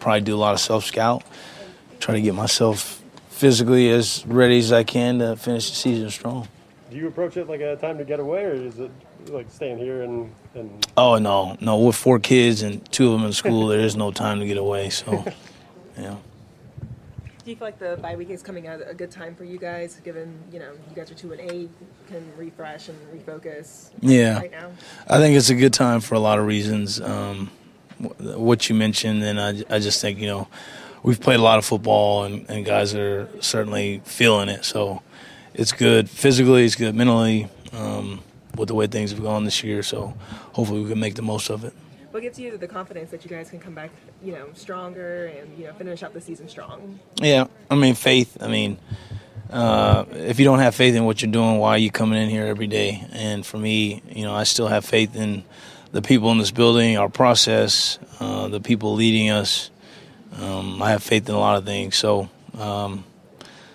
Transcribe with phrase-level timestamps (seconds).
[0.00, 1.22] probably do a lot of self scout,
[2.00, 6.48] try to get myself physically as ready as I can to finish the season strong.
[6.90, 8.90] Do you approach it like a time to get away, or is it
[9.28, 10.32] like staying here and?
[10.54, 10.86] and...
[10.96, 11.78] Oh no, no.
[11.78, 14.56] With four kids and two of them in school, there is no time to get
[14.56, 14.90] away.
[14.90, 15.24] So,
[15.98, 16.16] yeah.
[17.44, 19.56] Do you feel like the bye week is coming at a good time for you
[19.56, 21.70] guys, given you know you guys are two and eight,
[22.08, 23.90] can refresh and refocus?
[24.00, 24.70] Yeah, right now.
[25.08, 27.00] I think it's a good time for a lot of reasons.
[27.00, 27.50] Um,
[28.00, 30.48] what you mentioned, and I, I just think you know
[31.02, 34.64] we've played a lot of football, and, and guys are certainly feeling it.
[34.64, 35.02] So
[35.54, 38.22] it's good physically, it's good mentally um,
[38.56, 39.82] with the way things have gone this year.
[39.82, 40.14] So
[40.52, 41.72] hopefully we can make the most of it.
[42.10, 43.90] What gives you the confidence that you guys can come back,
[44.22, 46.98] you know, stronger and you know finish out the season strong?
[47.20, 48.36] Yeah, I mean faith.
[48.40, 48.78] I mean,
[49.48, 52.28] uh, if you don't have faith in what you're doing, why are you coming in
[52.28, 53.06] here every day?
[53.12, 55.44] And for me, you know, I still have faith in
[55.92, 59.70] the people in this building, our process, uh, the people leading us.
[60.40, 61.96] Um, I have faith in a lot of things.
[61.96, 63.04] So um,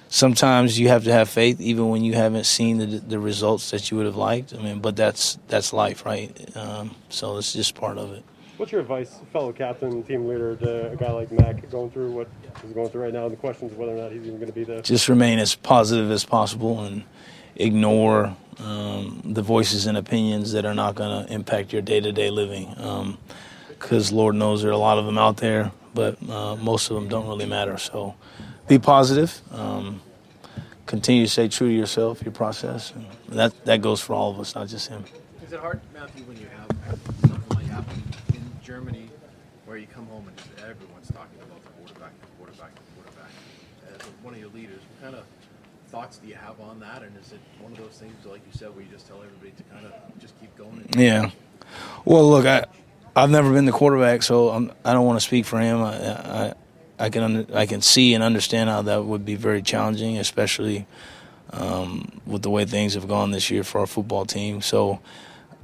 [0.07, 3.91] sometimes you have to have faith, even when you haven't seen the, the results that
[3.91, 4.53] you would have liked.
[4.53, 6.31] I mean, but that's that's life, right?
[6.55, 8.23] Um, so it's just part of it.
[8.57, 12.29] What's your advice, fellow captain, team leader, to a guy like Mac going through what
[12.61, 13.27] he's going through right now?
[13.27, 14.81] The questions of whether or not he's even going to be there.
[14.81, 17.03] Just remain as positive as possible and
[17.55, 22.69] ignore um, the voices and opinions that are not going to impact your day-to-day living.
[23.69, 26.89] Because um, Lord knows there are a lot of them out there, but uh, most
[26.89, 27.77] of them don't really matter.
[27.77, 28.15] So
[28.67, 29.41] be positive.
[29.51, 30.01] Um,
[30.85, 34.39] continue to stay true to yourself, your process, and that that goes for all of
[34.39, 35.03] us, not just him.
[35.45, 36.47] Is it hard, Matthew, when you
[36.85, 39.09] have something like happen in Germany,
[39.65, 40.37] where you come home and
[40.69, 43.31] everyone's talking about the quarterback, the quarterback, the quarterback?
[43.93, 45.25] As one of your leaders, what kind of
[45.95, 47.03] thoughts do you have on that?
[47.03, 49.51] And is it one of those things, like you said, where you just tell everybody
[49.51, 50.85] to kind of just keep going?
[50.97, 51.31] yeah.
[52.03, 52.65] Well, look, I
[53.15, 55.81] I've never been the quarterback, so I'm, I do not want to speak for him.
[55.81, 56.53] I, I
[56.99, 60.85] I can under, I can see and understand how that would be very challenging, especially
[61.51, 64.61] um, with the way things have gone this year for our football team.
[64.61, 64.99] So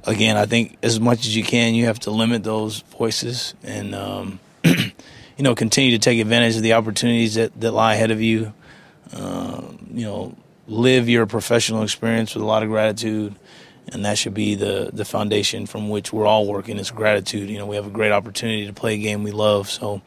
[0.04, 3.94] again, I think as much as you can, you have to limit those voices and
[3.94, 4.92] um, you
[5.40, 8.54] know continue to take advantage of the opportunities that, that lie ahead of you.
[9.12, 9.62] Uh,
[9.92, 10.36] you know,
[10.66, 13.34] live your professional experience with a lot of gratitude.
[13.88, 17.50] And that should be the, the foundation from which we're all working is gratitude.
[17.50, 19.68] You know, we have a great opportunity to play a game we love.
[19.68, 20.02] So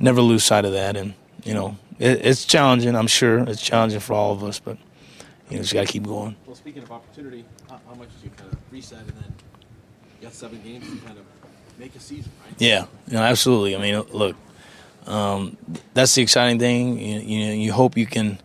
[0.00, 0.96] never lose sight of that.
[0.96, 2.96] And you know, it, it's challenging.
[2.96, 4.78] I'm sure it's challenging for all of us, but
[5.48, 6.34] you know, just got to keep going.
[6.46, 9.34] Well, speaking of opportunity, how, how much did you kind of reset and then
[10.20, 11.24] you got seven games to kind of
[11.78, 12.54] make a season, right?
[12.58, 13.76] Yeah, you know, absolutely.
[13.76, 14.36] I mean, look,
[15.06, 15.56] um,
[15.94, 16.98] that's the exciting thing.
[16.98, 18.38] You, you know, you hope you can.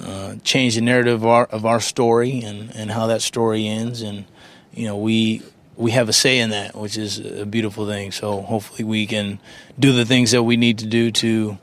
[0.00, 4.00] Uh, change the narrative of our, of our story and, and how that story ends.
[4.00, 4.24] And,
[4.72, 5.42] you know, we
[5.76, 8.10] we have a say in that, which is a beautiful thing.
[8.10, 9.38] So hopefully we can
[9.78, 11.58] do the things that we need to do to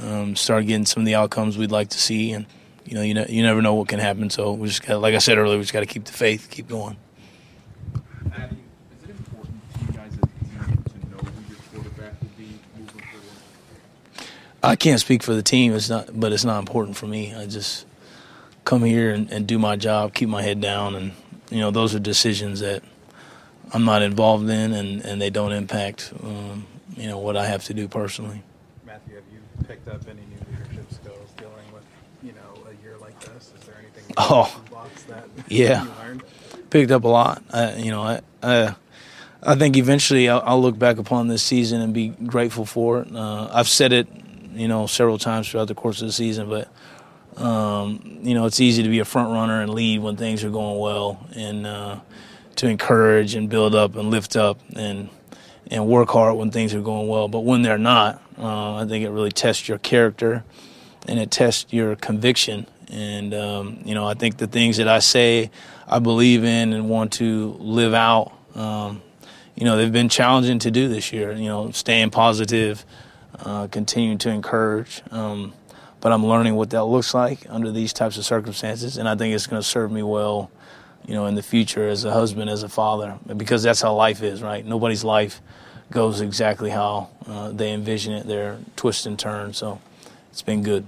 [0.00, 2.32] um, start getting some of the outcomes we'd like to see.
[2.32, 2.46] And
[2.84, 4.30] you know, you know, you never know what can happen.
[4.30, 6.48] So we just got, like I said earlier, we just got to keep the faith,
[6.50, 6.96] keep going.
[8.34, 8.56] Addy,
[8.98, 12.28] is it important to you guys as a team to know who your quarterback will
[12.36, 14.26] be moving forward?
[14.62, 15.74] I can't speak for the team.
[15.74, 17.34] It's not, but it's not important for me.
[17.34, 17.86] I just
[18.64, 21.12] come here and, and do my job, keep my head down, and
[21.50, 22.82] you know, those are decisions that
[23.72, 26.66] I'm not involved in, and, and they don't impact um,
[26.96, 28.42] you know what I have to do personally.
[28.84, 31.84] Matthew, have you picked up any new leadership skills dealing with
[32.22, 33.52] you know a year like this?
[33.58, 34.60] Is there anything oh
[35.08, 35.86] that yeah
[36.70, 37.42] picked up a lot.
[37.52, 38.74] I, you know I, I
[39.42, 43.16] I think eventually I'll, I'll, look back upon this season and be grateful for it.
[43.16, 44.06] Uh, I've said it
[44.60, 46.68] you know several times throughout the course of the season, but.
[47.36, 50.50] Um, you know, it's easy to be a front runner and lead when things are
[50.50, 52.00] going well, and uh,
[52.56, 55.08] to encourage and build up and lift up and
[55.70, 57.28] and work hard when things are going well.
[57.28, 60.44] But when they're not, uh, I think it really tests your character
[61.06, 62.66] and it tests your conviction.
[62.90, 65.50] And um, you know, I think the things that I say,
[65.86, 68.32] I believe in and want to live out.
[68.54, 69.02] Um,
[69.54, 71.32] you know, they've been challenging to do this year.
[71.32, 72.84] You know, staying positive,
[73.44, 75.02] uh, continuing to encourage.
[75.10, 75.52] Um,
[76.00, 79.34] but I'm learning what that looks like under these types of circumstances, and I think
[79.34, 80.50] it's going to serve me well
[81.06, 84.22] you know, in the future as a husband, as a father, because that's how life
[84.22, 84.64] is, right?
[84.64, 85.40] Nobody's life
[85.90, 88.26] goes exactly how uh, they envision it.
[88.26, 89.56] They're twists and turns.
[89.56, 89.80] So
[90.30, 90.86] it's been good.